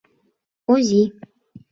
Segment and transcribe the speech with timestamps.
[0.71, 1.01] Ози!..